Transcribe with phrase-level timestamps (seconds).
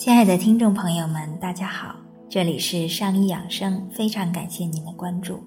[0.00, 1.94] 亲爱的听众朋友们，大家好，
[2.26, 5.38] 这里是上医养生，非常感谢您的关注。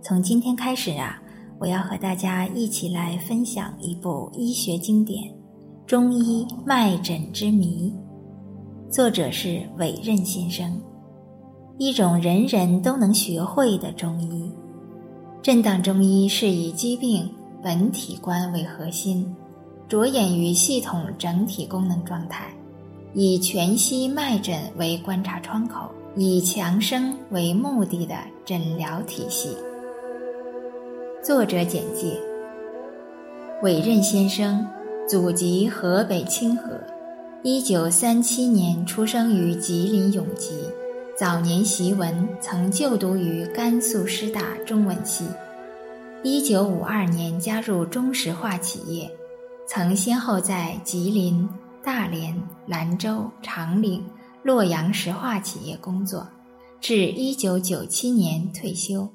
[0.00, 1.20] 从今天开始啊，
[1.58, 5.24] 我要和大家一起来分享一部医学经典
[5.86, 7.92] 《中医脉诊之谜》，
[8.94, 10.80] 作者是韦任先生。
[11.76, 14.52] 一种人人都能学会的中医，
[15.42, 17.28] 震荡中医是以疾病
[17.60, 19.34] 本体观为核心，
[19.88, 22.54] 着眼于系统整体功能状态。
[23.16, 29.56] 以全息脉诊为观察窗口，以强生为目的的诊疗体系。
[31.22, 32.20] 作者简介：
[33.62, 34.66] 韦任先生，
[35.08, 36.72] 祖籍河北清河，
[37.44, 40.50] 一九三七年出生于吉林永吉。
[41.16, 45.24] 早年习文，曾就读于甘肃师大中文系。
[46.24, 49.08] 一九五二年加入中石化企业，
[49.68, 51.48] 曾先后在吉林。
[51.84, 52.34] 大连、
[52.66, 54.02] 兰州、长岭、
[54.42, 56.26] 洛阳石化企业工作，
[56.80, 59.06] 至一九九七年退休。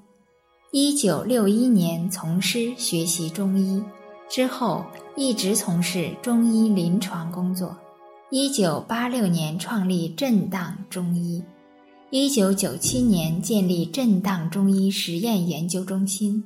[0.72, 3.84] 一九六一年从师学习中医，
[4.30, 4.86] 之后
[5.16, 7.76] 一直从事中医临床工作。
[8.30, 11.44] 一九八六年创立震荡中医，
[12.12, 16.44] 一九九七年建立震荡中医实验研究中心。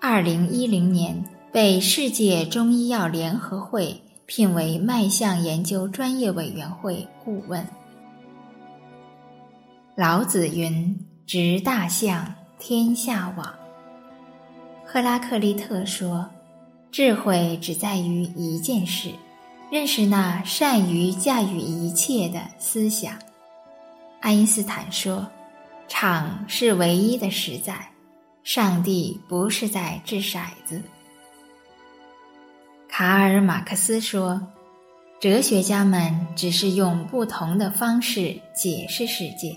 [0.00, 4.00] 二零一零年被世界中医药联合会。
[4.28, 7.66] 聘为脉象研究专业委员会顾问。
[9.96, 10.94] 老子云
[11.26, 13.54] ：“执大象，天下往。”
[14.84, 16.28] 赫拉克利特说
[16.92, 19.10] ：“智慧只在于一件事，
[19.72, 23.14] 认识那善于驾驭一切的思想。”
[24.20, 25.26] 爱因斯坦说
[25.88, 27.74] ：“场是唯一的实在，
[28.44, 30.82] 上帝不是在掷骰子。”
[32.98, 34.42] 卡尔马克思说
[35.22, 39.56] ：“哲学家们只是用不同的方式解释世界，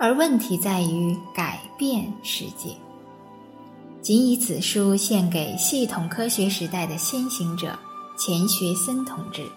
[0.00, 2.70] 而问题在于改变世界。”
[4.02, 7.78] 仅以此书献给系统科学时代的先行者
[8.18, 9.48] 钱学森同志。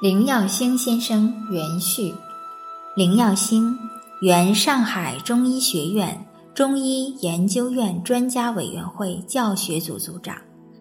[0.00, 2.14] 林耀星先生原序：
[2.96, 3.78] 林耀星，
[4.22, 10.34] 原上海中医学院中医研究院专家委员会教学组组长。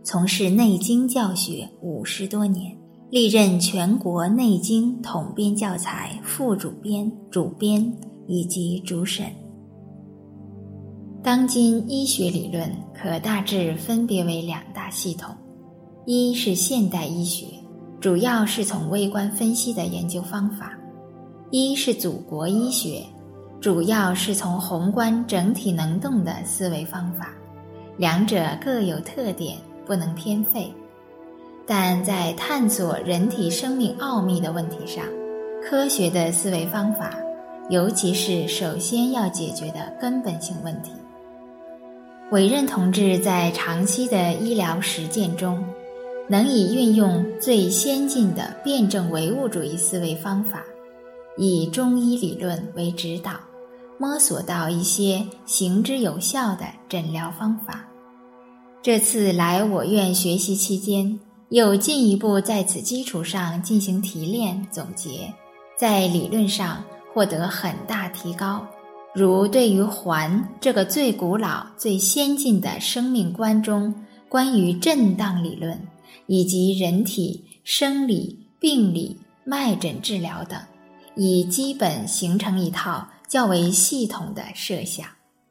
[0.06, 2.76] 从事《内经》教学五十多年，
[3.10, 7.90] 历任全国《内经》统编教材副主编、主编
[8.28, 9.26] 以及主审。
[11.24, 15.34] 当今医学理论可大致分别为两大系统：
[16.06, 17.46] 一是现代医学，
[18.02, 20.66] 主要是从微观分析的研究方法；
[21.50, 23.02] 一是祖国医学，
[23.62, 27.34] 主要是从宏观整体能动的思维方法。
[27.96, 29.58] 两者各有特点。
[29.86, 30.74] 不能偏废，
[31.66, 35.04] 但在探索人体生命奥秘的问题上，
[35.64, 37.18] 科学的思维方法，
[37.70, 40.92] 尤其是首先要解决的根本性问题。
[42.32, 45.64] 委任同志在长期的医疗实践中，
[46.28, 50.64] 能以运用最先进的辩证唯物主义思维方法，
[51.38, 53.34] 以中医理论为指导，
[53.98, 57.88] 摸索到一些行之有效的诊疗方法。
[58.84, 61.18] 这次来我院学习期间，
[61.48, 65.34] 又进一步在此基础上进行提炼总结，
[65.80, 66.84] 在理论上
[67.14, 68.68] 获得很大提高。
[69.16, 73.96] 如对于环这个最古老、最先进的生命观中
[74.28, 75.80] 关于震荡理论，
[76.28, 80.60] 以及人体生理、病理、脉诊治疗等，
[81.16, 85.08] 已基本形成一套较为系统的设想。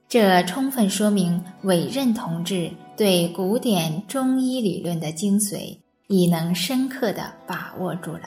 [0.06, 5.77] 这充分说明委任同志对古典中医理论的精髓
[6.09, 8.23] 已能深刻地把握住了。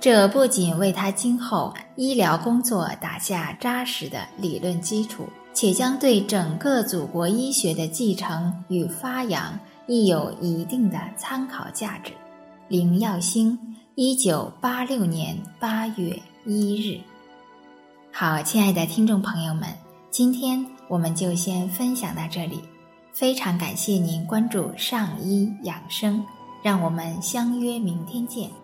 [0.00, 12.12] 这不仅为他今后医疗工作打下扎实的理论基础，且将对整个祖国医学的继承与发扬亦有一定的参考价值。
[12.68, 13.58] 林耀星，
[13.94, 17.00] 一九八六年八月一日。
[18.10, 19.68] 好，亲爱的听众朋友们，
[20.10, 20.66] 今天。
[20.88, 22.60] 我们就先分享到这里，
[23.12, 26.24] 非常感谢您关注上医养生，
[26.62, 28.61] 让我们相约明天见。